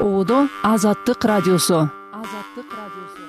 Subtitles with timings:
[0.00, 1.90] оодо азаттык радиосу.
[2.12, 3.22] Азаттык радиосу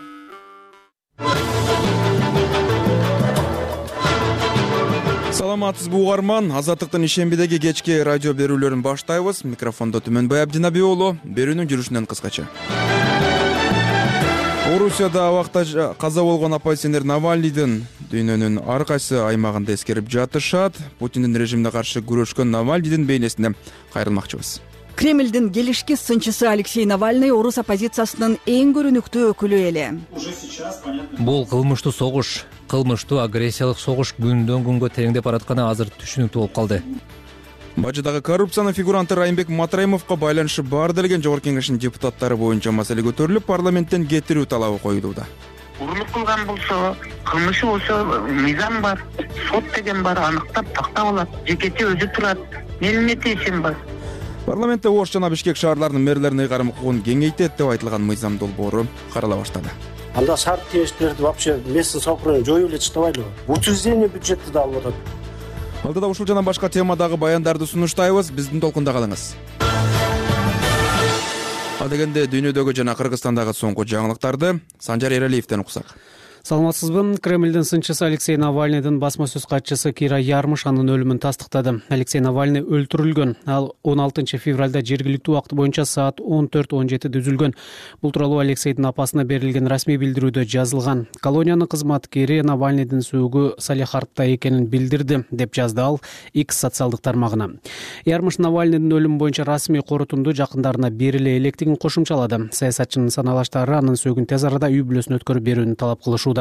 [5.31, 6.51] саламатсызбы угарман.
[6.51, 9.43] Азаттыктын ишембидеги кечки радио берүүлөрүн баштайбыз.
[9.43, 12.47] Микрофондо түмөнбай абдинабиулу берүүнүн жүрүшүнөн кыскача.
[14.76, 20.80] Орусияда абакта каза болгон оппозиционер навальныйдын дүйнөнүн ар кайсы аймагында эскерип жатышат.
[21.00, 23.54] Путиндин режимине каршы күрөшкөн навальныйдын бейнесине
[23.94, 24.62] кайрылмакчыбыз
[24.95, 29.88] кремлдин келишкис сынчысы алексей навальный орус оппозициясынын эң көрүнүктүү өкүлү эле.
[31.20, 36.81] Бул кылмыштуу согуш кылмыштуу агрессиялык согуш күндөн күнгө тереңдеп баратканы азыр түшүнүктүү болуп калды.
[37.76, 44.08] Бажыдагы коррупциянын фигуранты райымбек матраимовго байланышы бар делген жогорку кеңештин депутаттары боюнча маселе көтөрүлүп парламенттен
[44.08, 45.25] кетирүү талабы коюлууда.
[45.81, 49.03] Урурлук кылган болсо кылмышы болсо мыйзам бар
[49.50, 52.39] сот деген бар аныктап тактап алат жекече өзү турат
[52.80, 53.75] менин эмне тиешим бар
[54.45, 59.70] парламентте ош жана бишкек шаарларынын мэрлеринин ыйгарым укугун кеңейтет деп айтылган мыйзам долбоору карала баштады.
[60.16, 64.94] Анда шарт тиештерди вообще местное самоуправление жоюп эле таштабайлыбы учреждение бюджетти да алып атат.
[65.83, 69.33] Алдыда ушул жана башка темадагы баяндарды сунуштайбыз биздин толкунда калыңыз.
[71.80, 75.98] Адегенде дүйнөдөгү жана кыргызстандагы соңку жаңылыктарды санжар эралиевден уксак
[76.46, 77.18] саламатсызбы?
[77.26, 81.80] Кремлдин сынчысы алексей навальныйдын басма сөз катчысы кира ярмыш анын өлүмүн тастыктады.
[81.90, 87.18] Алексей навальный өлтүрүлгөн ал он алтынчы февралда жергиликтүү убакыт боюнча саат он төрт он жетиде
[87.23, 87.56] үзүлгөн
[88.04, 91.08] бул тууралуу алексейдин апасына берилген расмий билдирүүдө жазылган.
[91.18, 96.00] Колониянын кызматкери навальныйдын сөөгү салехардта экенин билдирди деп жазды ал
[96.36, 97.56] x социалдык тармагына.
[98.06, 102.52] Ярмыш навальныйдын өлүмү боюнча расмий корутунду жакындарына бериле электигин кошумчалады.
[102.54, 106.34] Саясатчынын саналаштары анын сөөгүн тез арада үй бүлөсүнө өткөрүп берүүнү талап кылышууда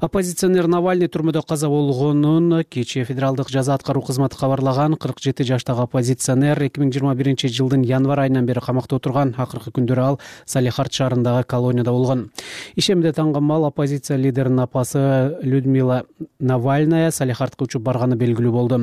[0.00, 6.60] оппозиционер навальный түрмөдө каза болгонун кечээ федералдык жаза аткаруу кызматы кабарлаган кырк жети жаштагы оппозиционер
[6.62, 11.44] эки миң жыйырма биринчи жылдын январь айынан бери камакта отурган акыркы күндөрү ал салехард шаарындагы
[11.44, 12.30] колонияда болгон.
[12.76, 16.02] Ишемде таңкамал оппозиция лидеринин апасы людмила
[16.40, 18.80] навальная салехардка учуп барганы белгилүү болду.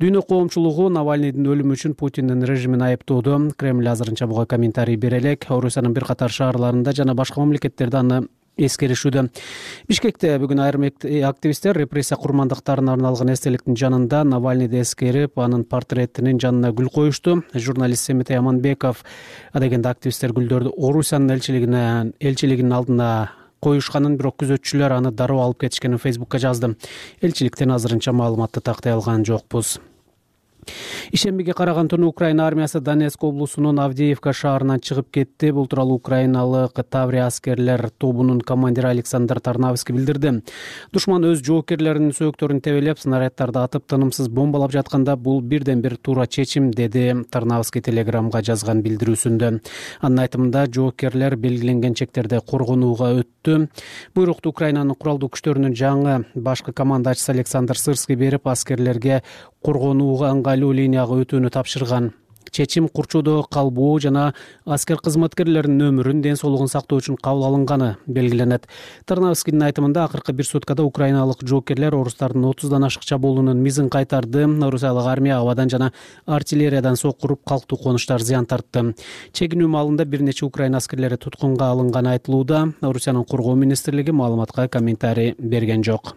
[0.00, 3.38] Дүйнө коомчулугу навальныйдын өлүмү үчүн путиндин режимин айыптоодо.
[3.56, 8.26] Кремль азырынча буга комментарий бере элек орусиянын бир катар шаарларында жана башка мамлекеттерде аны
[8.58, 9.24] эскеришүүдө
[9.88, 16.90] бишкекте бүгүн айрым активисттер репрессия курмандыктарына арналган эстеликтин жанында навальныйды эскерип анын портретинин жанына гүл
[16.90, 17.42] коюшту.
[17.54, 19.04] Журналист семетей аманбеков
[19.52, 21.84] адегенде активисттер гүлдөрдү орусиянын элчилигине
[22.20, 23.10] элчилигинин алдына
[23.62, 26.74] коюшканын бирок күзөтчүлөр аны дароо алып кетишкенин фейсбукка жазды.
[27.22, 29.78] Элчиликтен азырынча маалыматты тактай алган жокпуз
[31.12, 35.50] ишембиге караган түнү украина армиясы донецк облусунун авдеевка шаарынан чыгып кетти.
[35.52, 40.42] Бул тууралуу украиналык таврия аскерлер тобунун командири александр тарнавский билдирди.
[40.92, 46.70] Душман өз жоокерлеринин сөөктөрүн тебелеп снаряддарды атып тынымсыз бомбалап жатканда бул бирден бир туура чечим
[46.70, 49.52] деди тарнавский телеграмга жазган билдирүүсүндө.
[50.00, 53.68] Анын айтымында жоокерлер белгиленген чектерде коргонууга өттү.
[54.14, 59.22] Буйрукту украинанын куралдуу күчтөрүнүн жаңы башкы командачысы александр сырский берип аскерлерге
[59.64, 62.12] коргонууга ыңгайлуу линияга өтүүнү тапшырган.
[62.50, 64.32] Чечим курчоодо калбоо жана
[64.64, 68.66] аскер кызматкерлеринин өмүрүн ден соолугун сактоо үчүн кабыл алынганы белгиленет.
[69.06, 75.36] Тарнавскийдин айтымында акыркы бир суткада украиналык жоокерлер орустардын отуздан ашык чабуулунун мизин кайтарды орусиялык армия
[75.36, 75.92] абадан жана
[76.26, 78.94] артиллериядан сокку уруп калктуу конуштар зыян тартты.
[79.32, 85.84] Чегинүү маалында бир нече украин аскерлери туткунга алынганы айтылууда орусиянын коргоо министрлиги маалыматка комментарий берген
[85.84, 86.16] жок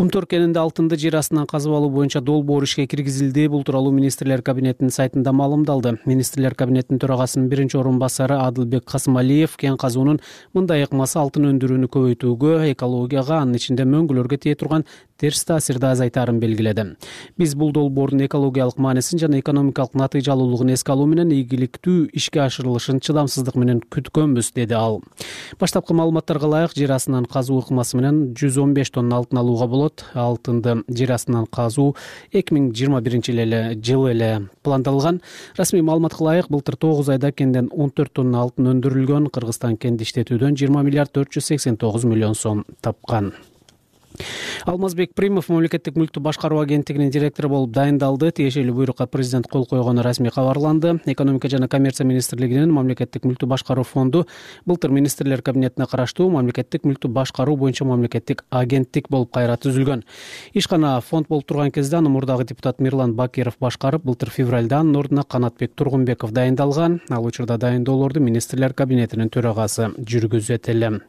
[0.00, 3.42] кумтөр кенинде алтынды жер астынан казып алуу боюнча долбоор ишке киргизилди.
[3.52, 5.98] Бул тууралуу министрлер кабинетинин сайтында маалымдалды.
[6.08, 10.22] Министрлер кабинетинин төрагасынын биринчи орун басары адылбек касымалиев кен казуунун
[10.56, 14.88] мындай ыкмасы алтын өндүрүүнү көбөйтүүгө экологияга анын ичинде мөңгүлөргө тие турган
[15.20, 16.96] терс таасирди азайтаарын белгиледи.
[17.36, 23.58] Биз бул долбоордун экологиялык маанисин жана экономикалык натыйжалуулугун эске алуу менен ийгиликтүү ишке ашырылышын чыдамсыздык
[23.60, 25.02] менен күткөнбүз деди ал.
[25.60, 29.89] Баштапкы маалыматтарга ылайык жер астынан казуу ыкмасы менен жүз он беш тонна алтын алууга болот
[30.14, 31.94] алтынды жер астынан казуу
[32.32, 35.20] эки миң жыйырма биринчи жылы эле пландалган.
[35.56, 39.30] Расмий маалыматка ылайык былтыр тогуз айда кенден он төрт тонна алтын өндүрүлгөн.
[39.30, 43.32] Кыргызстан кенди иштетүүдөн жыйырма миллиард төрт жүз сексен тогуз миллион сом тапкан
[44.66, 48.30] алмазбек примов мамлекеттик мүлктү башкаруу агенттигинин директору болуп дайындалды.
[48.30, 51.00] Тиешелүү буйрукка президент кол койгону расмий кабарланды.
[51.06, 54.26] Экономика жана коммерция министрлигинин мамлекеттик мүлктү башкаруу фонду
[54.66, 60.04] былтыр министрлер кабинетине караштуу мамлекеттик мүлктү башкаруу боюнча мамлекеттик агенттик болуп кайра түзүлгөн
[60.54, 65.24] ишкана фонд болуп турган кезде аны мурдагы депутат мирлан бакиров башкарып былтыр февралда анын ордуна
[65.24, 67.00] канатбек тургунбеков дайындалган.
[67.10, 71.00] Ал учурда дайындоолорду министрлер кабинетинин төрагасы жүргүзөт эле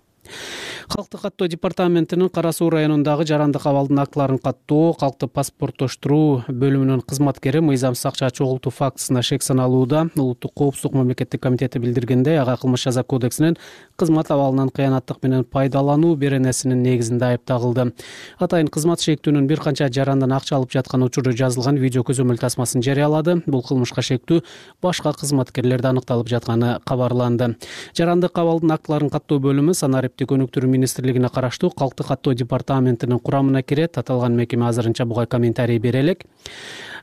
[0.92, 8.06] калкты каттоо департаментинин кара суу районундагы жаранды кабалдын актыларын каттоо калкты паспорттоштуруу бөлүмүнүн кызматкери мыйзамсыз
[8.10, 10.10] акча чогултуу фактысына шек саналууда.
[10.18, 13.56] Улуттук коопсуздук мамлекеттик комитети билдиргендей ага кылмыш жаза кодексинин
[13.96, 17.94] кызмат абалынан кыянаттык менен пайдалануу беренесинин негизинде айып тагылды
[18.40, 23.42] атайын кызмат шектүүнүн бир канча жарандан акча алып жаткан учуру жазылган видео көзөмөл тасмасын жарыялады.
[23.46, 24.42] Бул кылмышка шектүү
[24.82, 27.56] башка кызматкерлерде аныкталып жатканы кабарланды.
[27.96, 33.98] Жаранды кабалдын актыларын каттоо бөлүмү санариптик өнүктүрүү министрлигине караштуу калкты каттоо департаментинин курамына кирет.
[33.98, 36.26] Аталган мекеме азырынча буга комментарий бере элек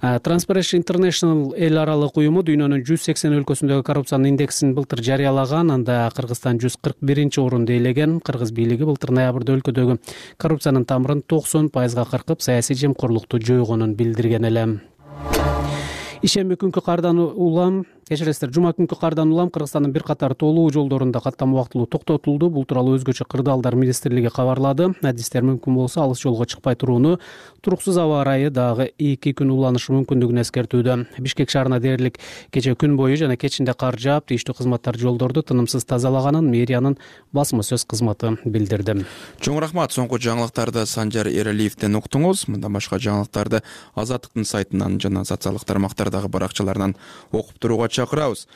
[0.03, 5.73] transparency international эл аралык уюму дүйнөнүн жүз сексен өлкөсүндөгү коррупциянын индексин былтыр жарыялаган.
[5.75, 9.99] Анда кыргызстан жүз кырк биринчи орунду ээлеген кыргыз бийлиги былтыр ноябрда өлкөдөгү
[10.39, 14.67] коррупциянын тамырын токсон пайызга кыркып саясий жемкорлукту жоюгонун билдирген эле
[16.23, 21.59] ишемби күнкү кардан улам кечиресиздер жума күнкү кардан улам кыргызстандын бир катар тоолуу жолдорунда каттама
[21.59, 22.49] убактылуу токтотулду.
[22.51, 24.95] Бул тууралуу өзгөчө кырдаалдар министрлиги кабарлады.
[25.03, 27.19] Адистер мүмкүн болсо алыс жолго чыкпай турууну
[27.61, 30.95] туруксуз аба ырайы дагы эки күн уланышы мүмкүндүгүн эскертүүдө.
[31.19, 32.19] Бишкек шаарына дээрлик
[32.55, 36.97] кечээ күн бою жана кечинде кар жаап тийиштүү кызматтар жолдорду тынымсыз тазалаганын мэриянын
[37.33, 39.05] басма сөз кызматы билдирди.
[39.43, 39.93] Чоң рахмат.
[39.93, 43.63] Соңку жаңылыктарды санжар эралиевден уктуңуз мындан башка жаңылыктарды
[43.99, 46.95] азаттыктын сайтынан жана социалдык тармактардагы баракчаларынан
[47.33, 48.47] окуп турууга чакырабыз.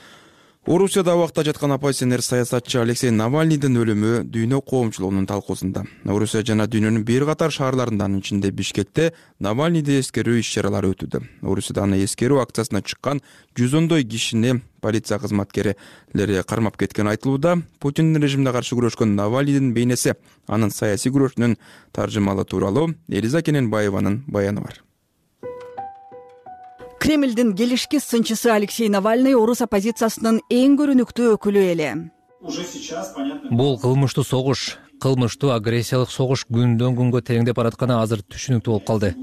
[0.64, 5.82] Орусияда абакта жаткан оппозиционер саясатчы алексей навальныйдын өлүмү дүйнө коомчулугунун талкуусунда.
[6.06, 9.08] Орусия жана дүйнөнүн бир катар шаарларында анын ичинде бишкекте
[9.42, 11.18] навальныйды эскерүү иш чаралары өтүүдө.
[11.42, 13.24] Орусияда аны эскерүү акциясына чыккан
[13.58, 17.56] жүз ондой кишини полиция кызматкерлери кармап кеткени айтылууда.
[17.80, 20.14] Путиндин режимине каршы күрөшкөн навальныйдын бейнеси
[20.46, 21.58] анын саясий күрөшүнүн
[21.90, 24.78] таржымалы тууралуу элиза кененбаеванын баяны бар
[27.02, 31.88] кремлдин келишки сынчысы алексей навальный орус оппозициясынын эң көрүнүктүү өкүлү эле.
[32.40, 33.50] Уже сейчас понятно.
[33.50, 39.14] Бул кылмыштуу согуш кылмыштуу агрессиялык согуш күндөн күнгө тереңдеп баратканы азыр түшүнүктүү болуп калды.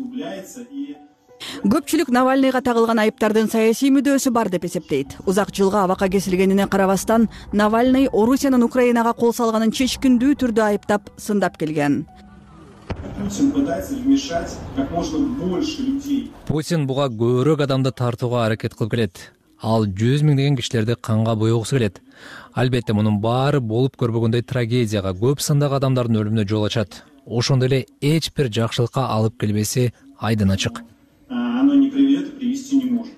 [1.63, 5.15] Көпчүлүк навальныйга тагылган айыптардын саясий мүдөөсү бар деп эсептейт.
[5.25, 12.03] Узак жылга абакка кесилгенине карабастан навальный орусиянын украинага кол салганын чечкиндүү түрдө айыптап сындап келген
[13.17, 16.31] путин пытается вмешать как можно больше людей.
[16.47, 19.19] Путин буга көбүрөөк адамды тартууга аракет кылып келет.
[19.61, 22.01] Ал жүз миңдеген кишилерди канга боегусу келет.
[22.53, 27.03] Албетте мунун баары болуп көрбөгөндөй трагедияга көп сандагы адамдардын өлүмүнө жол ачат.
[27.25, 30.81] Ошондой эле эч бир жакшылыкка алып келбеси айдын ачык.
[31.29, 33.13] Оно не приведет и привести не может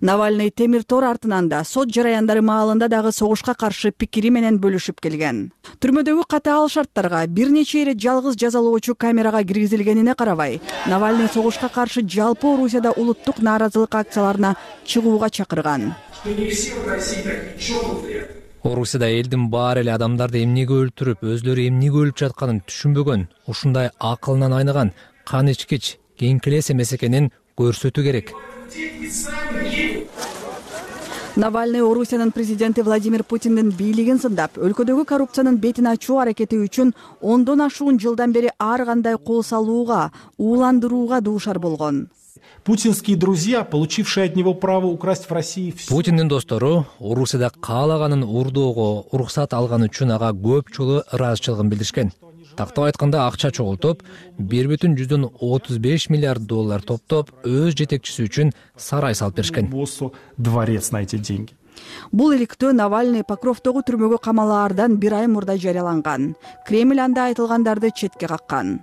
[0.00, 5.52] навальный темир тор артынан да сот жараяндары маалында дагы согушка каршы пикири менен бөлүшүп келген.
[5.80, 12.46] Түрмөдөгү катаал шарттарга бир нече ирет жалгыз жазалоочу камерага киргизилгенине карабай навальный согушка каршы жалпы
[12.46, 15.94] орусияда улуттук нааразылык акцияларына чыгууга чакырган.
[18.62, 24.90] Орусияда элдин баары эле адамдарды эмнеге өлтүрүп өзүлөрү эмнеге өлүп жатканын түшүнбөгөн ушундай акылынан айныган
[25.30, 28.34] кан ичкич кеңкелес эмес экенин көрсөтүү керек
[31.36, 38.00] навальный орусиянын президенти владимир путиндин бийлигин сындап өлкөдөгү коррупциянын бетин ачуу аракети үчүн ондон ашуун
[38.00, 42.08] жылдан бери ар кандай кол салууга ууландырууга дуушар болгон.
[42.64, 49.06] Путинские друзья получившие от него право украсть в россии все путиндин достору орусияда каалаганын уурдоого
[49.12, 52.12] уруксат алганы үчүн ага көп жолу ыраазычылыгын билдиришкен
[52.56, 54.02] тактап айтканда акча чогултуп
[54.38, 59.70] бир бүтүн жүздөн отуз беш миллиард доллар топтоп өз жетекчиси үчүн сарай салып беришкен.
[60.36, 61.54] Дворец на эти деньги.
[62.10, 66.34] Бул иликтөө навальный покровдогу түрмөгө камалаардан бир ай мурда жарыяланган.
[66.66, 68.80] Кремль анда айтылгандарды четке каккан.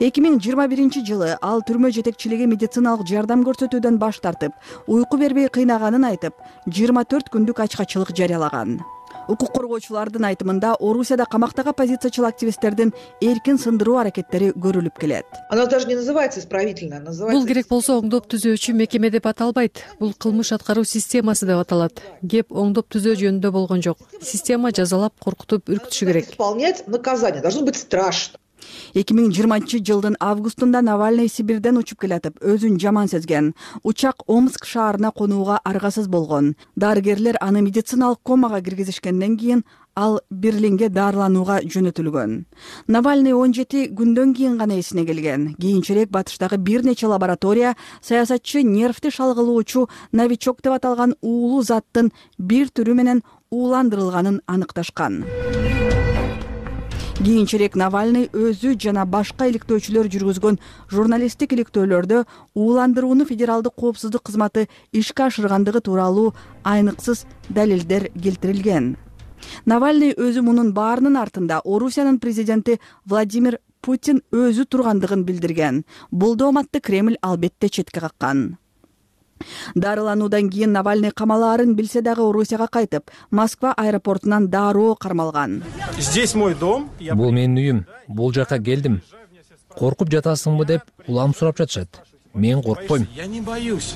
[0.00, 4.52] эки миң жыйырма биринчи жылы ал түрмө жетекчилиги медициналык жардам көрсөтүүдөн баш тартып
[4.86, 6.34] уйку бербей кыйнаганын айтып
[6.66, 8.80] жыйырма төрт күндүк ачкачылык жарыялаган
[9.28, 15.26] укук коргоочулардын айтымында орусияда камактагы оппозициячыл активисттердин эркин сындыруу аракеттери көрүлүп келет.
[15.50, 19.84] Оно даже не называется исправительное называется бул керек болсо оңдоп түзөөчү мекеме деп аталбайт.
[20.00, 22.02] Бул кылмыш аткаруу системасы деп аталат.
[22.28, 23.98] Кеп оңдоп түзөө жөнүндө болгон жок.
[24.20, 26.30] Система жазалап коркутуп үркүтүшү керек.
[26.30, 27.42] Исполнять наказание.
[27.42, 28.41] Должно быть страшно
[28.94, 33.54] эки миң жыйырманчы жылдын августунда навальный сибирден учуп келатып өзүн жаман сезген.
[33.82, 36.54] Учак омск шаарына конууга аргасыз болгон.
[36.76, 39.64] Дарыгерлер аны медициналык комага киргизишкенден кийин
[39.94, 42.44] ал берлинге дарыланууга жөнөтүлгөн.
[42.88, 45.54] Навальный он жети күндөн кийин гана эсине келген.
[45.60, 52.94] Кийинчерээк батыштагы бир нече лаборатория саясатчы нервти шалгылоочу новичок деп аталган уулуу заттын бир түрү
[52.94, 55.24] менен ууландырылганын аныкташкан
[57.22, 60.56] кийинчерээк навальный өзү жана башка иликтөөчүлөр жүргүзгөн
[60.90, 62.22] журналисттик иликтөөлөрдө
[62.58, 66.32] ууландырууну федералдык коопсуздук кызматы ишке ашыргандыгы тууралуу
[66.64, 68.96] айныксыз далилдер келтирилген.
[69.66, 75.84] Навальный өзү мунун баарынын артында орусиянын президенти владимир путин өзү тургандыгын билдирген.
[76.10, 78.56] Бул дооматты кремль албетте четке каккан
[79.74, 85.62] дарылануудан кийин навальный камалаарын билсе дагы орусияга кайтып москва аэропортунан дароо кармалган.
[85.98, 89.02] Здесь мой дом бул менин үйүм бул жака келдим.
[89.72, 92.02] Коркуп жатасыңбы деп улам сурап жатышат.
[92.34, 93.06] Мен коркпойм.
[93.14, 93.94] Я не боюсь.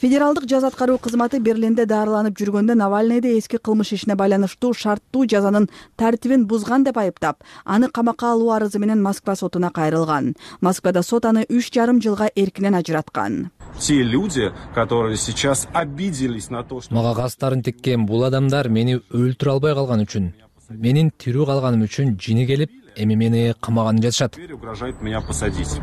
[0.00, 6.46] Федералдык жаза аткаруу кызматы берлинде дарыланып жүргөндө навальныйды эски кылмыш ишине байланыштуу шарттуу жазанын тартибин
[6.46, 10.34] бузган деп айыптап аны камакка алуу арызы менен москва сотуна кайрылган.
[10.60, 16.80] Москвада сот аны үч жарым жылга эркинен ажыраткан те люди которые сейчас обиделись на то
[16.80, 20.32] что мага кастарын тиккен бул адамдар мени өлтүрө албай калган үчүн.
[20.70, 24.32] Менин тирүү калганым үчүн жини келип эми мени камаганын жатышат.
[24.34, 25.80] Теперь угрожают меня посадить.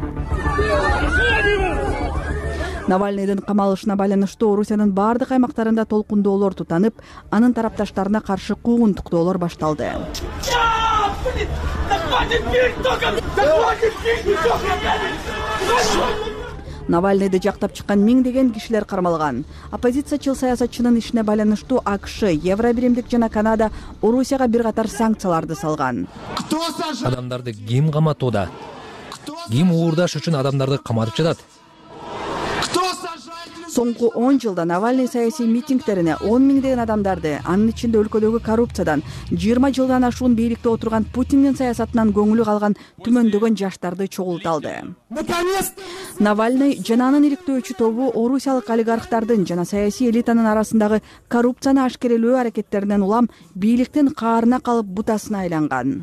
[2.88, 6.98] Навальныйдын камалышына байланыштуу орусиянын баардык аймактарында толкундоолор тутанып
[7.30, 9.92] анын тарапташтарына каршы куугунтуктоолор башталды
[16.88, 19.44] навальныйды жактап чыккан миңдеген кишилер кармалган.
[19.72, 23.72] Оппозициячыл саясатчынын ишине байланыштуу акш евро биримдик жана канада
[24.02, 26.08] орусияга бир катар санкцияларды салган.
[27.04, 28.50] Адамдарды ким каматууда
[29.50, 31.51] ким уурдаш үчүн адамдарды каматып жатат
[33.72, 40.04] соңку он жылда навальный саясий митингдерине он миңдеген адамдарды анын ичинде өлкөдөгү коррупциядан жыйырма жылдан
[40.04, 42.76] ашуун бийликте отурган путиндин саясатынан көңүлү калган
[43.06, 44.76] түмөндөгөн жаштарды чогулта алды
[46.20, 51.02] навальный жана анын иликтөөчү тобу орусиялык олигархтардын жана саясий элитанын арасындагы
[51.32, 56.02] коррупцияны ашкерелөө аракеттеринен улам бийликтин каарына калып бутасына айланган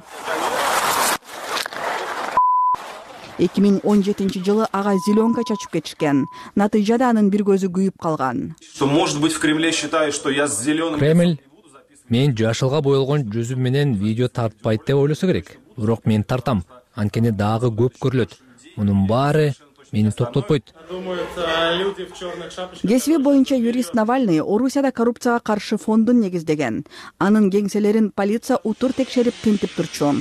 [3.39, 6.27] эки миң он жетинчи жылы ага зеленка чачып кетишкен.
[6.55, 8.55] Натыйжада анын бир көзү күйүп калган.
[8.61, 11.39] Что может быть в кремле считают что я с зеленым кремль
[12.09, 15.59] мен жашылга боелгон жүзүм менен видео тартпайт деп ойлосо керек.
[15.77, 16.65] Бирок мен тартам.
[16.95, 18.35] Анткени дагы көп көрүлөт.
[18.77, 19.55] Мунун баары
[19.93, 20.75] мени токтотпойт.
[22.83, 26.85] Кесиби боюнча юрист навальный орусияда коррупцияга каршы фондун негиздеген.
[27.19, 30.15] Анын кеңселерин полиция утур текшерип тинтип турчу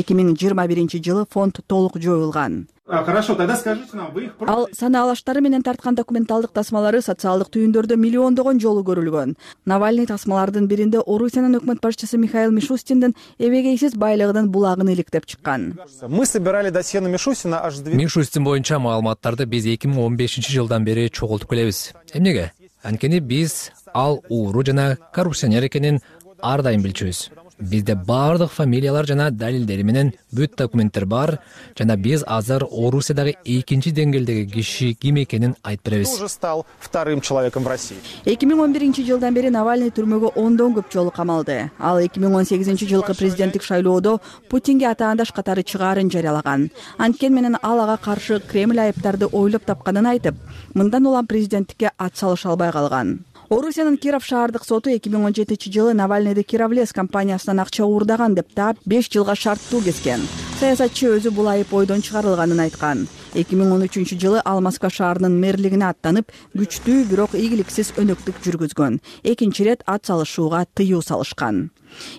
[0.00, 2.66] эки миң жыйырма биринчи жылы фонд толук жоюлган.
[2.86, 8.60] Хорошо тогда скажите нам вы их ал санаалаштары менен тарткан документалдык тасмалары социалдык түйүндөрдө миллиондогон
[8.60, 9.36] жолу көрүлгөн.
[9.64, 15.78] Навальный тасмалардын биринде орусиянын өкмөт башчысы михаил мишустиндин эбегейсиз байлыгынын булагын иликтеп чыккан.
[16.08, 20.84] Мы собирали досье на мишустина аж мишустин боюнча маалыматтарды биз эки миң он бешинчи жылдан
[20.84, 21.94] бери чогултуп келебиз.
[22.12, 22.52] Эмнеге?
[22.82, 26.02] Анткени биз ал ууру жана коррупционер экенин
[26.42, 31.38] ар дайым билчүбүз бизде баардык фамилиялар жана далилдери менен бүт документтер бар
[31.78, 36.14] жана биз азыр орусиядагы экинчи деңгээлдеги киши ким экенин айтып беребиз.
[36.16, 37.96] Уже стал вторым человеком в россии.
[38.24, 41.70] Эки миң он биринчи жылдан бери навальный түрмөгө ондон көп жолу камалды.
[41.78, 46.70] Ал эки миң он сегизинчи жылкы президенттик шайлоодо путинге атаандаш катары чыгаарын жарыялаган.
[46.98, 50.34] Анткени менен ал ага каршы кремль айыптарды ойлоп тапканын айтып
[50.74, 53.20] мындан улам президенттикке ат салыша албай калган
[53.54, 58.48] орусиянын киров шаардык соту эки миң он жетинчи жылы навальныйды кировлес компаниясынан акча уурдаган деп
[58.54, 60.24] таап беш жылга шарттуу kesкен
[60.58, 65.34] саясатчы өзү бул айып ойдон чыгарылганын айткан эки миң он үчүнчү жылы ал москва шаарынын
[65.42, 69.00] мэрлигине аттанып күчтүү бирок ийгиликсиз өнөктүк жүргүзгөн.
[69.26, 71.70] Экинчи ирет ат салышууга тыюу салышкан.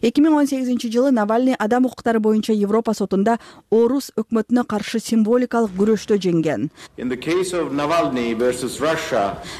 [0.01, 3.37] Эки миң он сегизинчи жылы навальный адам укуктары боюнча европа сотунда
[3.71, 6.69] орус өкмөтүнө каршы символикалык күрөштө жеңген.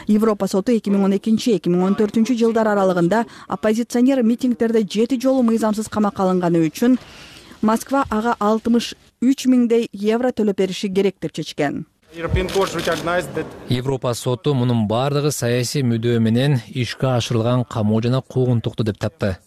[0.07, 5.19] Европа соту эки миң он экинчи эки миң он төртүнчү жылдар аралыгында оппозиционер митингдерде жети
[5.19, 6.99] жолу мыйзамсыз камакка алынганы үчүн
[7.61, 11.85] москва ага алтымыш үч миңдей евро төлөп бериши керек деп чечкен.
[13.69, 19.37] Европа соту мунун баардыгы саясий мүдөө менен ишке ашырылган камоо жана куугунтукту деп тапты.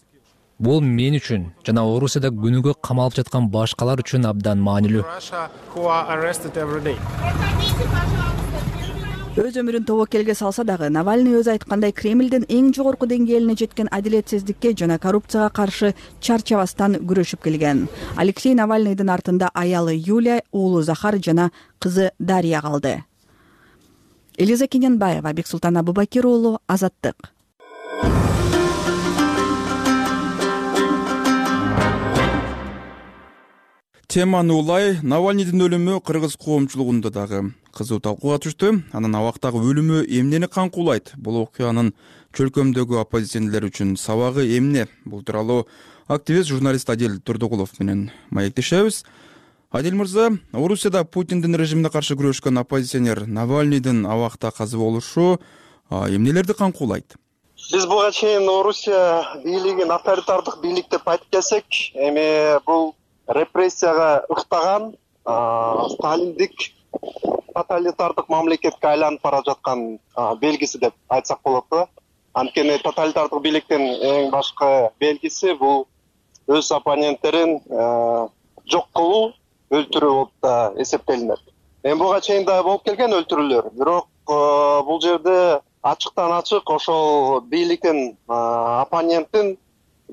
[0.59, 5.05] Бул мен үчүн жана орусияда күнүгө камалып жаткан башкалар үчүн абдан маанилүү
[9.39, 14.97] өз өмүрүн тобокелге салса дагы навальный өзү айткандай кремлдин эң жогорку деңгээлине жеткен адилетсиздикке жана
[14.99, 17.85] коррупцияга каршы чарчабастан күрөшүп келген.
[18.19, 22.97] Алексей навальныйдын артында аялы юлия уулу захар жана кызы дарья калды.
[24.35, 27.31] Элиза кененбаева бексултан абубакир уулу азаттык
[34.09, 37.43] теманы улай навальныйдын өлүмү кыргыз коомчулугунда дагы
[37.77, 38.71] кызуу талкууга түштү.
[38.89, 41.91] Анын абактагы өлүмү эмнени каңкуулайт бул окуянын
[42.33, 44.87] чөлкөмдөгү оппозиционерлер үчүн сабагы эмне?
[45.05, 45.67] Бул тууралуу
[46.07, 49.03] активист журналист адил турдугулов менен маектешебиз.
[49.69, 55.37] Адил мырза орусияда путиндин режимине каршы күрөшкөн оппозиционер навальныйдын абакта каза болушу
[55.91, 57.13] эмнелерди каңкуулайт
[57.71, 62.95] биз буга чейин орусия бийлигин авторитардык бийлик деп айтып келсек эми бул
[63.29, 64.95] репрессияга ыктаган
[65.93, 66.53] сталиндик
[67.53, 69.99] тоталитардык мамлекетке айланып бара жаткан
[70.41, 71.87] белгиси деп айтсак болот да.
[72.33, 75.85] Анткени тоталитардык бийликтин эң башкы белгиси бул
[76.47, 77.59] өз оппоненттерин
[78.65, 79.33] жок кылуу
[79.69, 81.41] өлтүрүү болуп да эсептелинет.
[81.83, 83.69] Эми буга чейин да болуп келген өлтүрүүлөр.
[83.77, 89.57] Бирок бул жерде ачыктан ачык ошол бийликтин оппонентин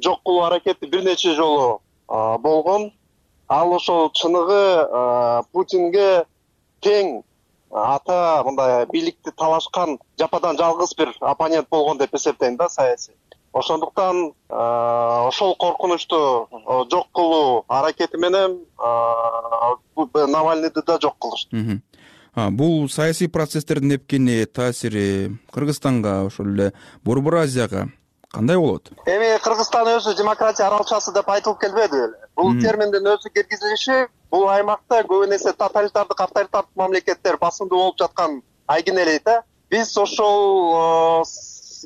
[0.02, 2.92] жок кылуу аракети бир нече жолу болгон
[3.48, 6.24] ал ошол чыныгы путинге
[6.82, 7.22] тең
[7.70, 13.14] ата мындай бийликти талашкан жападан жалгыз бир оппонент болгон деп эсептейм да саясий.
[13.52, 16.48] Ошондуктан ошол коркунучту
[16.90, 18.60] жок кылуу аракети менен
[20.32, 21.80] навальныйды да жок кылышты.
[22.34, 26.72] Бул саясий процесстердин эпкени таасири кыргызстанга ошол эле
[27.02, 27.88] борбор азияга
[28.32, 28.90] кандай болот?
[29.06, 31.96] Эми кыргызстан өзү демократия аралчасы деп айтылып келбеди.
[31.96, 38.42] Беле бул терминдин өзү киргизилиши бул аймакта көбүн эсе тоталитардык авторитардык мамлекеттер басымдуу болуп жатканын
[38.66, 39.42] айгинелейт да.
[39.70, 41.24] Биз ошол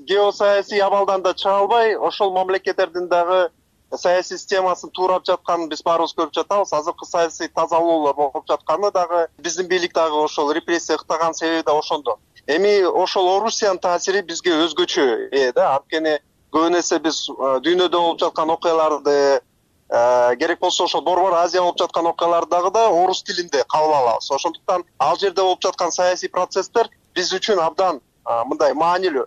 [0.07, 3.51] геосаясий абалдан да чыга албай ошол мамлекеттердин дагы
[3.97, 6.73] саясий системасын туурап жатканын биз баарыбыз көрүп жатабыз.
[6.73, 12.19] Азыркы саясий тазалоолор болуп жатканы дагы биздин бийлик дагы ошол репрессия ыктаган себеби да ошондо.
[12.47, 15.77] Эми ошол орусиянын таасири бизге өзгөчө ээ да.
[15.77, 16.19] Анткени
[16.55, 17.27] көбүн эсе биз
[17.65, 19.17] дүйнөдө болуп жаткан окуяларды
[20.39, 24.85] керек болсо ошол борбор азия болуп жаткан окуяларды дагы да орус тилинде кабыл алабыз ошондуктан
[24.99, 28.01] ал жерде болуп жаткан саясий процесстер биз үчүн абдан
[28.47, 29.27] мындай маанилүү.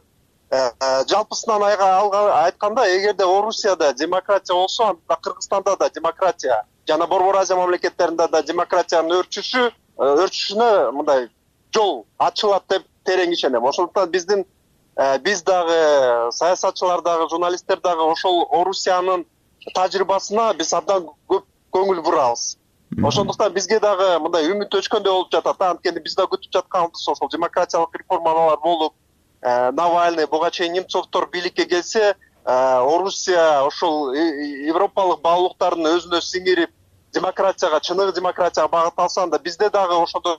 [1.10, 8.44] Жалпысынан айтканда эгерде орусияда демократия болсо анда кыргызстанда да демократия жана борбор азия мамлекеттеринде да
[8.44, 11.30] демократиянын өрчүшү өрчүшүнө мындай
[11.74, 13.66] жол ачылат деп терең ишенем.
[13.66, 14.53] Ошондуктан биздин Э,
[14.96, 19.26] биз дагы саясатчылар дагы журналисттер дагы ошол орусиянын
[19.74, 22.58] тажрыйбасына биз абдан көп көңүл бурабыз.
[23.02, 25.72] Ошондуктан бизге дагы мындай үмүт өчкөндөй болуп жатат да.
[25.74, 27.08] Анткени биз да күтүп жатканбыз.
[27.10, 28.94] Ошол демократиялык реформалар болуп
[29.42, 36.70] э, навальный буга чейин немцовдор бийликке келсе э, орусия ошол европалык баалуулуктарын өзүнө сиңирип
[37.14, 40.38] демократияга чыныгы демократияга багыт алса анда бизде дагы ошондой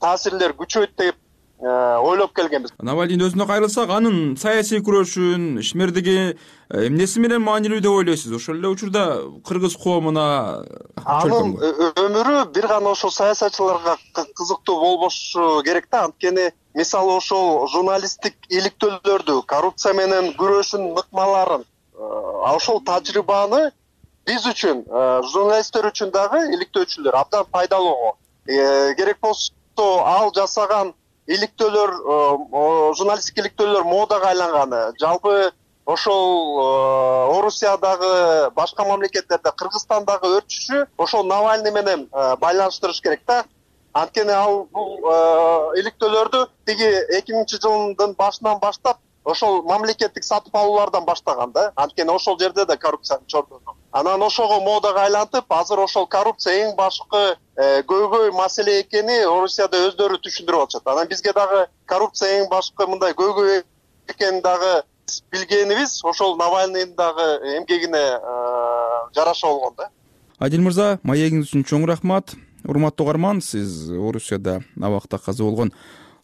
[0.00, 1.25] таасирлер күчөйт деп Э,
[1.58, 2.72] ойлоп келгенбиз.
[2.84, 8.34] Навальныйдин өзүнө кайрылсак анын саясий күрөшүн ишмердиги э, эмнеси менен маанилүү деп ойлойсуз?
[8.36, 9.04] Ошол эле учурда
[9.46, 10.26] кыргыз коомуна
[11.00, 16.04] анын өмүрү бир гана ошол саясатчыларга кызыктуу болбошу керек да.
[16.04, 22.12] Анткени мисалы ошол журналисттик иликтөөлөрдү коррупция менен күрөшүүнүн ыкмаларын э,
[22.52, 23.70] ошол тажрыйбаны
[24.28, 24.84] биз үчүн
[25.32, 28.12] журналисттер үчүн дагы иликтөөчүлөр абдан пайдалуу
[28.44, 29.52] керек болсо
[30.04, 30.92] ал жасаган
[31.26, 32.18] иликтөөлөр э,
[32.98, 35.50] журналисттик иликтөөлөр модага айланганы жалпы
[35.86, 36.26] ошол
[36.62, 43.44] э, орусиядагы башка мамлекеттерде кыргызстандагы өрчүшү ошол навальный менен э, байланыштырыш керек да.
[43.96, 45.00] Анткени ал бул
[45.80, 51.72] иликтөөлөрдү тиги эки миңинчи жылдын башынан баштап ошол мамлекеттик сатып алуулардан баштаган да.
[51.74, 57.22] Анткени ошол жерде да коррупциянын чордону анан ошого модага айлантып азыр ошол коррупция эң башкы
[57.56, 60.86] э, көйгөй маселе экени орусияда өздөрү түшүндүрүп атышат.
[60.92, 63.62] Анан бизге дагы коррупция эң башкы мындай көйгөй
[64.12, 64.82] экенин дагы
[65.32, 66.02] билгенибиз.
[66.04, 69.88] Ошол навальныйдын дагы эмгегине э, жараша болгон да.
[70.38, 72.34] Адил мырза маегиңиз үчүн чоң рахмат.
[72.66, 75.72] Урматтуу угарман сиз орусияда абакта каза болгон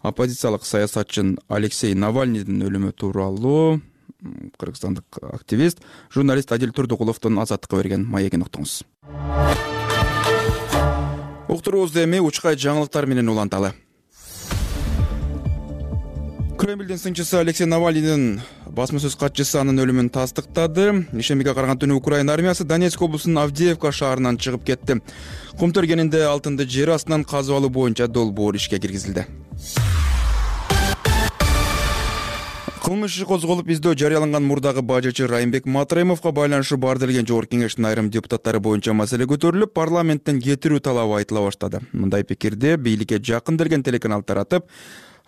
[0.03, 3.81] оппозициялык саясатчы алексей навальныйдын өлүмү тууралуу
[4.59, 5.83] кыргызстандык активист
[6.15, 8.83] журналист адил турдукуловдун азаттыкка берген маегин уктуңуз.
[11.49, 13.75] Уктуруубузду эми учкай жаңылыктар менен уланталы.
[16.63, 20.87] Кремлдин сынчысы алексей навальныйдын басма сөз катчысы анын өлүмүн тастыктады.
[21.13, 25.01] Ишембиге караган түнү украина армиясы донецк облусунун авдеевка шаарынан чыгып кетти.
[25.59, 29.27] Кум тергенинде алтынды жер астынан казып алуу боюнча долбоор ишке киргизилди
[32.83, 38.09] кылмыш иши козголуп издөө жарыяланган мурдагы бажычы райымбек матраимовго байланышы бар делген жогорку кеңештин айрым
[38.11, 41.85] депутаттары боюнча маселе көтөрүлүп парламенттен кетирүү талабы айтыла баштады.
[41.92, 44.66] Мындай пикирди бийликке жакын делген телеканал таратып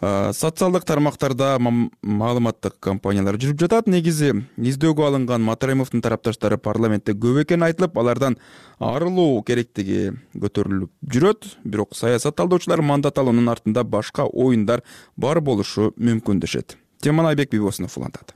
[0.03, 3.87] социалдык тармактарда маалыматтык компаниялар жүрүп жатат.
[3.87, 8.37] Негизи издөөгө алынган матраимовдун тарапташтары парламентте көп экени айтылып алардан
[8.83, 11.53] арылуу керектиги көтөрүлүп жүрөт.
[11.63, 14.83] Бирок саясат талдоочулар мандат алуунун артында башка оюндар
[15.17, 18.35] бар болушу мүмкүн дешет теманы айбек бийбосунов улантат.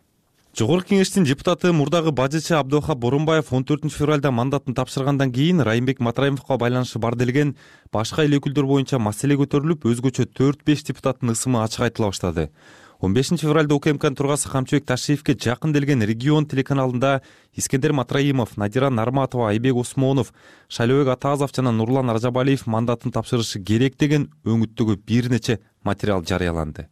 [0.58, 6.56] Жогорку кеңештин депутаты мурдагы бажычы абдыохап боронбаев он төртүнчү февралда мандатын тапшыргандан кийин райымбек матраимовго
[6.58, 7.52] байланышы бар делген
[7.92, 12.50] башка эле өкүлдөр боюнча маселе көтөрүлүп өзгөчө төрт беш депутаттын ысымы ачык айтыла баштады.
[12.98, 17.22] он бешинчи февралда укмкнын төрагасы камчыбек ташиевке жакын делген регион телеканалында
[17.54, 20.32] искендер матраимов надира нарматова айбек осмонов
[20.68, 26.88] шайлообек атазов жана нурлан ражабалиев мандатын тапшырышы керек деген өңүттөгү бир нече материал жарыяланды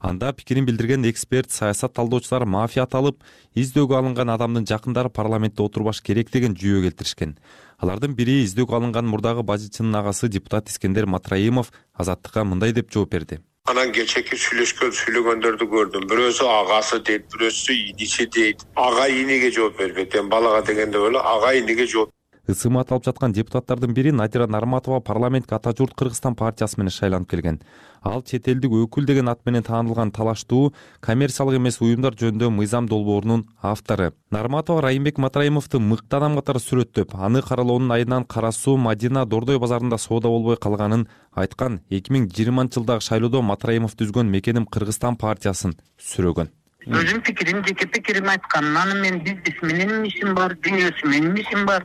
[0.00, 3.20] анда пикирин билдирген эксперт саясат талдоочулар мафия аталып
[3.54, 7.36] издөөгө алынган адамдын жакындары парламентте отурбаш керек деген жүйө келтиришкен.
[7.78, 13.40] Алардын бири издөөгө алынган мурдагы бажычынын агасы депутат искендер матраимов азаттыкка мындай деп жооп берди.
[13.68, 16.06] Анан кечээки сүйлөшкөн сүйлөгөндөрдү көрдүм.
[16.10, 18.64] Бирөөсү агасы дейт бирөөсү иниси дейт.
[18.74, 20.16] Ага инеге жооп бербейт.
[20.16, 22.10] Эми балага дегенде эле ага инеге жооп
[22.48, 27.60] ысымы аталып жаткан депутаттардын бири надира нарматова парламентке ата журт кыргызстан партиясы менен шайланып келген
[28.02, 33.44] ал чет элдик өкүл деген ат менен таанылган талаштуу коммерциялык эмес уюмдар жөнүндө мыйзам долбоорунун
[33.62, 39.58] автору нарматова райымбек матраимовду мыкты адам катары сүрөттөп аны каралоонун айынан кара суу мадина дордой
[39.58, 45.76] базарында соода болбой калганын айткан эки миң жыйырманчы жылдагы шайлоодо матраимов түзгөн мекеним кыргызстан партиясын
[46.00, 46.50] сүрөгөн
[46.88, 51.84] өзүмдүн пикирим жеке пикиримди айткан анан менин бизнес менен ишим бар дүйнөсү менен ишим бар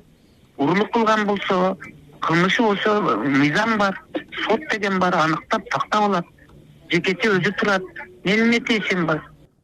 [0.58, 1.78] урурлук кылган болсо
[2.22, 4.02] кылмышы болсо мыйзам бар
[4.46, 6.26] сот деген бар аныктап тактап алат.
[6.92, 7.84] Жекече өзү турат
[8.24, 9.24] менин эмнете ишим бар?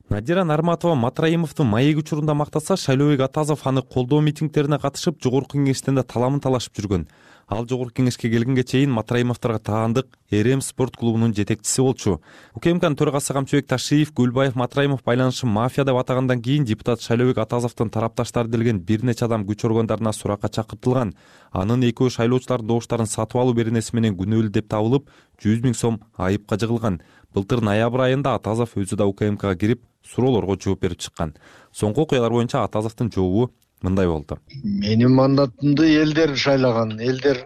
[0.10, 6.04] Надира нарматова матраимовдун маек учурунда мактаса шайлообек атазов аны колдоо митингдерине катышып жогорку кеңештен да
[6.04, 7.06] таламын талашып жүргөн
[7.52, 12.22] ал жогорку кеңешке келгенге чейин матраимовдорго таандык эрем спорт клубунун жетекчиси болчу.
[12.56, 18.48] Укмкнын төрагасы камчыбек ташиев көлбаев матраимов байланышын мафия деп атагандан кийин депутат шайлообек атазовдун тарапташтары
[18.48, 21.14] делген бир нече адам күч органдарына суракка чакыртылган.
[21.52, 25.12] Анын экөө шайлоочулардын добуштарын сатып алуу беренеси менен күнөөлүү деп табылып
[25.44, 27.02] жүз миң сом айыпка жыгылган.
[27.34, 31.36] Былтыр ноябрь айында атазов өзү да укмкга кирип суроолорго жооп берип чыккан.
[31.76, 34.40] Соңку окуялар боюнча атазовдун жообу мындай болду.
[34.64, 37.46] Менин мандатымды элдер шайлаган элдер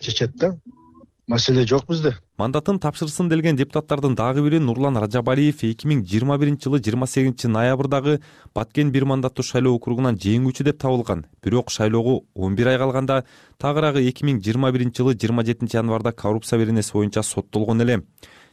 [0.00, 0.56] чечет да.
[1.26, 2.14] Маселе жок бизде.
[2.38, 7.48] Мандатын тапшырсын делген депутаттардын дагы бири нурлан ражабалиев эки миң жыйырма биринчи жылы жыйырма сегизинчи
[7.50, 8.20] ноябрдагы
[8.54, 11.26] баткен бир мандаттуу шайлоо округунан жеңүүчү деп табылган.
[11.42, 13.24] Бирок шайлоого он бир ай калганда
[13.58, 18.04] тагыраагы эки миң жыйырма биринчи жылы жыйырма жетинчи январда коррупция беренеси боюнча соттолгон эле.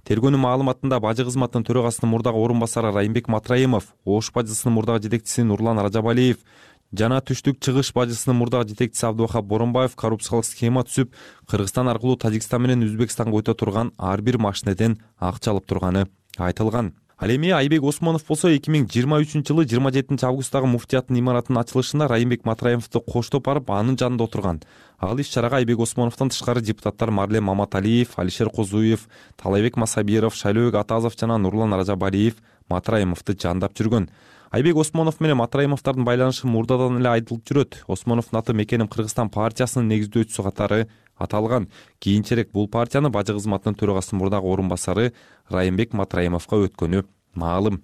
[0.04, 5.80] Тергөөнүн маалыматында бажы кызматынын төрагасынын мурдагы орун басары райымбек матраимов ош бажысынын мурдагы жетекчиси нурлан
[5.80, 6.42] ражабалиев
[6.94, 11.16] жана түштүк чыгыш бажысынын мурдагы жетекчиси абдывахап боронбаев коррупциялык схема түзүп
[11.50, 16.06] кыргызстан аркылуу тажикстан менен өзбекстанга өтө турган ар бир машинеден акча алып турганы
[16.38, 21.20] айтылган ал эми айбек осмонов болсо эки миң жыйырма үчүнчү жылы жыйырма жетинчи августтагы муфтияттын
[21.20, 24.62] имаратынын ачылышында райымбек матраимовду коштоп барып анын жанында отурган.
[25.00, 31.14] Ал иш чарага айбек осмоновдон тышкары депутаттар марлен маматалиев алишер козуев таалайбек масабиров шайлообек атазов
[31.20, 34.10] жана нурлан ражабалиев матраимовду жандап жүргөн.
[34.52, 37.78] Айбек осмонов менен матраимовдордун байланышы мурдадан эле айтылып жүрөт.
[37.88, 41.70] Осмоновдун аты мекеним кыргызстан партиясынын негиздөөчүсү катары аталган.
[42.00, 45.14] Кийинчерээк бул партияны бажы кызматынын төрагасынын мурдагы орун басары
[45.50, 47.04] райымбек матраимовго өткөнү
[47.36, 47.84] маалым.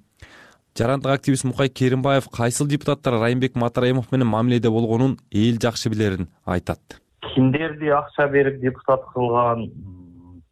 [0.78, 7.02] Жарандык активист мукай керимбаев кайсыл депутаттар райымбек матраимов менен мамиледе болгонун эл жакшы билерин айтат?
[7.34, 9.72] Кимдерди акча берип депутат кылган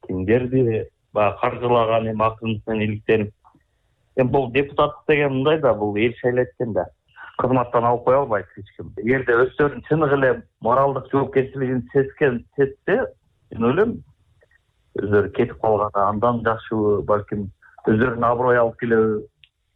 [0.06, 3.34] кимдерди баягы каржылаган эми акыбыз менен иликтенип
[4.18, 6.88] эми бул депутаттык деген мындай да бул эл шайлайт экен да
[7.42, 10.32] кызматтан алып кое албайт эч ким эгерде өздөрүнүн чыныгы эле
[10.66, 13.00] моралдык жоопкерчилигин сезген сезсе
[13.52, 13.96] мен ойлойм
[15.02, 17.50] өздөрү кетип калганы андан жакшыбы балким
[17.86, 19.22] өздөрүнө аброй алып келеби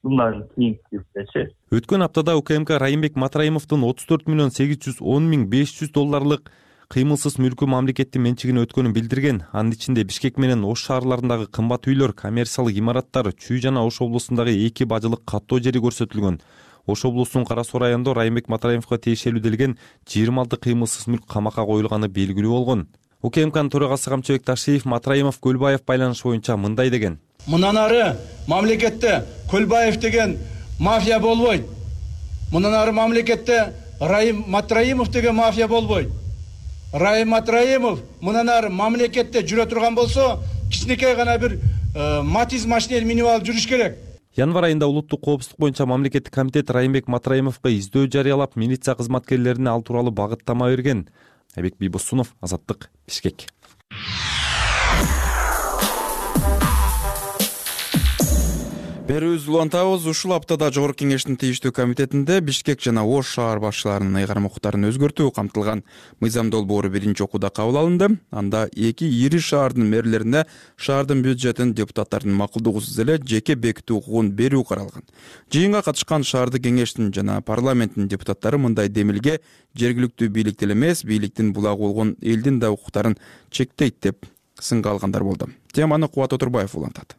[0.03, 1.45] мындан кийинкисине
[1.77, 6.49] өткөн аптада укмк райымбек матраимовдун отуз төрт миллион сегиз жүз он миң беш жүз долларлык
[6.91, 12.81] кыймылсыз мүлкү мамлекеттин менчигине өткөнүн билдирген анын ичинде бишкек менен ош шаарларындагы кымбат үйлөр коммерциялык
[12.81, 16.41] имараттар чүй жана ош облусундагы эки бажылык каттоо жери көрсөтүлгөн
[16.87, 19.77] ош облусунун кара суу районунда райымбек матраимовго тиешелүү делген
[20.09, 22.87] жыйырма алты кыймылсыз мүлк камакка коюлганы белгилүү болгон.
[23.21, 27.19] Укмкнын төрагасы камчыбек ташиев матраимов көлбаев байланышы боюнча мындай деген.
[27.47, 28.15] Мындан ары
[28.47, 30.37] мамлекетте көлбаев деген
[30.79, 31.65] мафия болбойт.
[32.51, 36.09] Мындан ары мамлекетте райым матраимов деген мафия болбойт.
[36.93, 40.39] Райым матраимов мындан ары мамлекетте жүрө турган болсо
[40.71, 41.59] кичинекей гана бир
[41.95, 43.97] э, матиз машинени минип алып жүрүш керек
[44.37, 50.11] январь айында улуттук коопсуздук боюнча мамлекеттик комитет райымбек матраимовго издөө жарыялап милиция кызматкерлерине ал тууралуу
[50.11, 51.09] багыттама берген.
[51.55, 53.47] Айбек бийбосунов азаттык бишкек
[59.01, 64.85] берүүбүздү улантабыз ушул аптада жогорку кеңештин тийиштүү комитетинде бишкек жана ош шаар башчыларынын ыйгарым укуктарын
[64.91, 65.81] өзгөртүү камтылган
[66.21, 68.19] мыйзам долбоору биринчи окууда кабыл алынды.
[68.29, 70.45] Анда эки ири шаардын мэрлерине
[70.77, 75.07] шаардын бюджетин депутаттардын макулдугусуз эле жеке бекитүү укугун берүү каралган.
[75.51, 79.39] Жыйынга катышкан шаардык кеңештин жана парламенттин депутаттары мындай демилге
[79.73, 83.17] жергиликтүү бийликти эле эмес бийликтин булагы болгон элдин да укуктарын
[83.49, 85.49] чектейт деп сынга алгандар болду.
[85.73, 87.17] Теманы кубат отурбаев улантат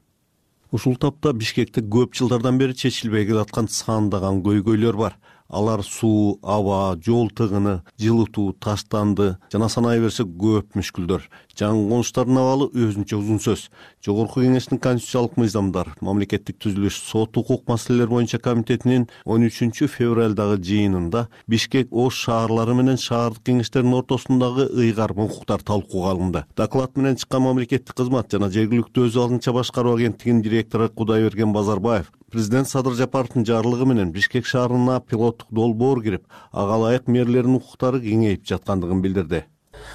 [0.72, 5.18] ушул тапта бишкекте көп жылдардан бери чечилбей келаткан сандаган көйгөйлөр бар
[5.52, 11.28] алар суу аба жол тыгыны жылытуу таштанды жана санай берсек көп мүшкүлдөр.
[11.52, 13.66] Жаңы конуштардын абалы өзүнчө узун сөз.
[14.04, 21.26] Жогорку кеңештин конституциялык мыйзамдар мамлекеттик түзүлүш сот укук маселелери боюнча комитетинин он үчүнчү февралдагы жыйынында
[21.52, 26.44] бишкек ош шаарлары менен шаардык кеңештердин ортосундагы ыйгарым укуктар талкууга алынды.
[26.56, 32.68] Доклад менен чыккан мамлекеттик кызмат жана жергиликтүү өз алдынча башкаруу агенттигинин директору кудайберген базарбаев президент
[32.68, 39.02] садыр жапаровдун жарлыгы менен бишкек шаарына пилоттук долбоор кирип ага ылайык мэрлердин укуктары кеңейип жаткандыгын
[39.04, 39.44] билдирди.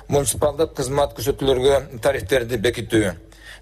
[0.07, 3.13] Муниципалдык кызмат көрсөтүүлөргө тарифтерди бекитүү.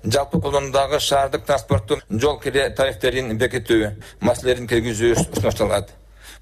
[0.04, 5.96] Жалпы колдонуудагы шаардык транспорттун жол кире тарифтерин бекитүү маселелерин киргизүү сунушталат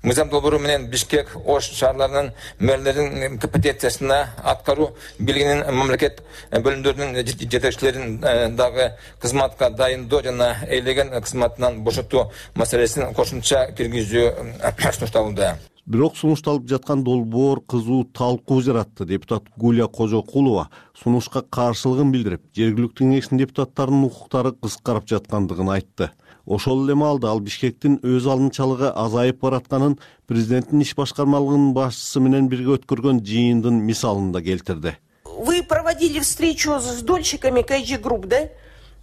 [0.03, 8.91] мыйзам долбоору менен бишкек ош шаарларынын мэрлеринин компетенциясына аткаруу бийлигинин мамлекет бөлүмдөрүнүн жетекчилерин э, дагы
[9.21, 14.25] кызматка дайындоо жана ээлеген кызматынан бошотуу маселесин кошумча киргизүү
[14.59, 15.55] э, сунушталууда.
[15.85, 23.41] Бирок сунушталып жаткан долбоор кызуу талкуу жаратты депутат гуля кожокулова сунушка каршылыгын билдирип жергиликтүү кеңештин
[23.41, 26.11] депутаттарынын укуктары кыскарып жаткандыгын айтты
[26.45, 32.77] ошол эле маалда ал бишкектин өз алдынчалыгы азайып баратканын президенттин иш башкармалыгынын башчысы менен бирге
[32.77, 34.97] өткөргөн жыйындын мисалын да келтирди.
[35.25, 38.49] Вы проводили встречу с дольщиками kg групп да?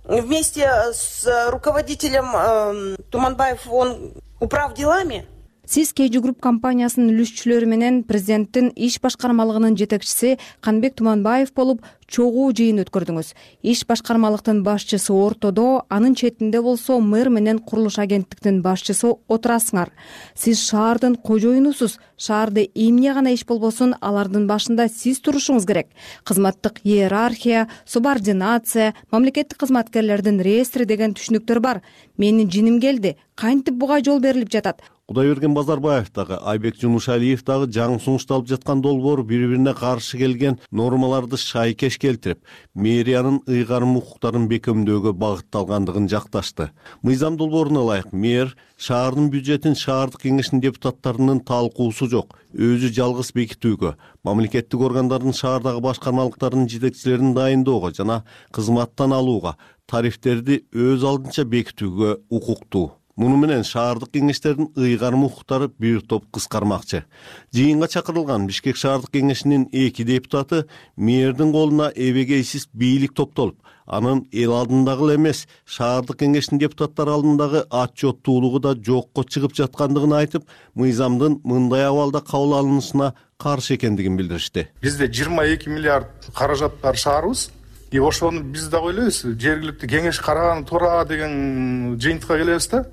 [0.04, 5.26] Вместе с руководителем э, туманбаев он управ делами?
[5.70, 10.32] Сиз kg групп компаниясынын үлүшчүлөрү менен президенттин иш башкармалыгынын жетекчиси
[10.66, 13.32] каныбек туманбаев болуп чогуу жыйын өткөрдүңүз.
[13.62, 19.94] Иш башкармалыктын башчысы ортодо анын четинде болсо мэр менен курулуш агенттиктин башчысы отурасыңар.
[20.34, 21.98] Сиз шаардын кожоюнусуз.
[22.20, 25.88] Шаарда эмне гана иш болбосун алардын башында сиз турушуңуз керек.
[26.24, 31.82] Кызматтык иерархия субординация мамлекеттик кызматкерлердин реестри деген түшүнүктөр бар.
[32.18, 33.16] Менин жиним келди.
[33.34, 34.82] Кантип буга жол берилип жатат?
[35.10, 41.34] Кудайберген базарбаев дагы айбек жумушалиев дагы жаңы сунушталып жаткан долбоор бири бирине каршы келген нормаларды
[41.34, 42.40] шайкеш келтирип
[42.74, 46.70] мэриянын ыйгарым укуктарын бекемдөөгө багытталгандыгын жакташты.
[47.02, 54.80] Мыйзам долбооруна ылайык мэр шаардын бюджетин шаардык кеңештин депутаттарынын талкуусу жок өзү жалгыз бекитүүгө мамлекеттик
[54.86, 58.22] органдардын шаардагы башкармалыктарынын жетекчилерин дайындоого жана
[58.56, 59.56] кызматтан алууга
[59.90, 67.04] тарифтерди өз алдынча бекитүүгө укуктуу муну менен шаардык кеңештердин ыйгарым укуктары бир топ кыскармакчы.
[67.52, 70.64] Жыйынга чакырылган бишкек шаардык кеңешинин эки депутаты
[70.96, 78.60] мэрдин колуна эбегейсиз бийлик топтолуп анын эл алдындагы эле эмес шаардык кеңештин депутаттары алдындагы отчеттуулугу
[78.64, 84.68] да жокко чыгып жаткандыгын айтып мыйзамдын мындай абалда кабыл алынышына каршы экендигин билдиришти.
[84.80, 87.50] Бизде жыйырма эки миллиард каражат бар шаарыбыз.
[87.90, 92.84] И ошону биз дагы ойлойбуз жергиликтүү кеңеш караганы туура деген жыйынтыкка келебиз да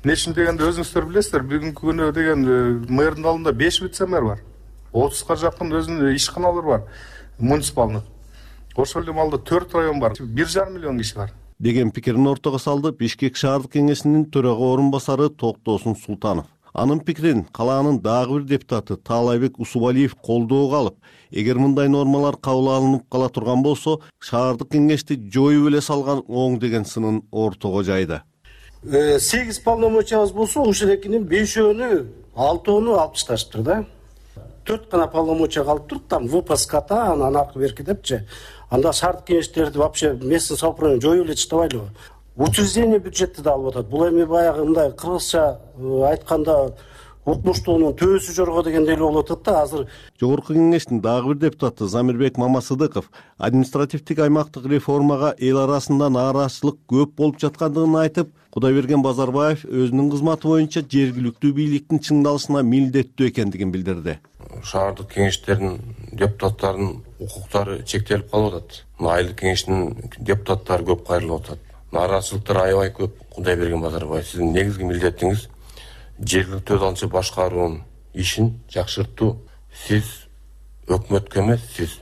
[0.00, 4.38] эмне үчүн дегенде өзүңүздөр билесиздер бүгүнкү күнү деген э, мэрдин алдында беш вице мэр бар
[4.92, 6.86] отузга жакын өзүнүн ишканалары бар
[7.38, 8.06] муниципалдык.
[8.76, 11.34] Ошол эле маалда төрт район бар бир жарым миллион киши бар.
[11.58, 16.46] Деген пикирин ортого салды бишкек шаардык кеңешинин төрага орун басары токтосун султанов.
[16.72, 20.96] Анын пикирин калаанын дагы бир депутаты таалайбек усубалиев колдоого алып
[21.30, 26.84] эгер мындай нормалар кабыл алынып кала турган болсо шаардык кеңешти жоюп эле салган оң деген
[26.84, 28.22] сынын ортого жайды
[28.84, 33.84] сегиз полномочиябыз болсо ушул экинин бешөөнү алтоону алып ташташыптыр да.
[34.64, 38.22] Төрт гана полномочия калып турат там выпаската анан аркы берки депчи.
[38.70, 41.90] Анда шаардык кеңештерди вообще местный самоуправление жоюп эле таштабайлыбы
[42.36, 43.90] учреждение бюджетти да алып атат.
[43.90, 46.74] Бул эми баягы мындай кыргызча э, айтканда
[47.26, 49.86] укмуштуунун төбөсү жорго дегендей эле болуп атат да азыр.
[50.20, 57.40] Жогорку кеңештин дагы бир депутаты замирбек мамасыдыков административдик аймактык реформага эл арасында нааразычылык көп болуп
[57.40, 64.16] жаткандыгын айтып кудайберген базарбаев өзүнүн кызматы боюнча жергиликтүү бийликтин чыңдалышына милдеттүү экендигин билдирди.
[64.66, 65.78] Шаардык кеңештердин
[66.10, 68.82] депутаттарынын укуктары чектелип калып атат.
[68.98, 71.62] Мына айылдык кеңештин депутаттары көп кайрылып атат.
[71.92, 73.14] Нааразычылыктар аябай көп.
[73.36, 75.46] Кудайберген базарбаев сиздин негизги милдетиңиз
[76.18, 77.80] жергиликтүү өз алдынча башкаруунун
[78.14, 79.36] ишин жакшыртуу.
[79.86, 80.10] Сиз
[80.90, 82.00] өкмөткө эмес сиз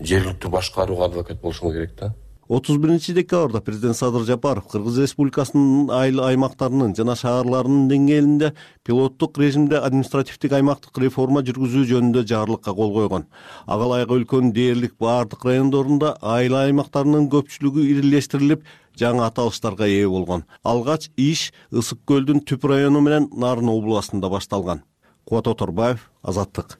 [0.00, 2.14] жергиликтүү башкарууга адвокат болушуңуз керек да
[2.48, 8.52] отуз биринчи декабрда президент садыр жапаров кыргыз республикасынын айыл аймактарынын жана шаарларынын деңгээлинде
[8.84, 13.26] пилоттук режимде административдик аймактык реформа жүргүзүү жөнүндө жарлыкка кол койгон.
[13.66, 18.64] Ага ылайык өлкөнүн дээрлик баардык райондорунда айыл аймактарынын көпчүлүгү ирилештирилип
[19.00, 20.44] жаңы аталыштарга ээ болгон.
[20.62, 24.84] Алгач иш ысык көлдүн түп району менен нарын областында башталган.
[25.24, 26.78] Кубат оторбаев азаттык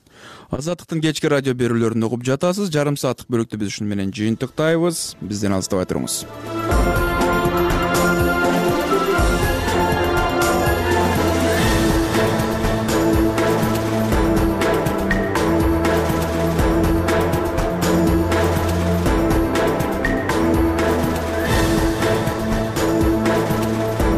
[0.58, 2.70] азаттыктын кечки радио берүүлөрүн угуп жатасыз.
[2.74, 5.06] Жарым сааттык бөлүктү биз ушуну менен жыйынтыктайбыз.
[5.22, 6.22] Бизден алыстабай туруңуз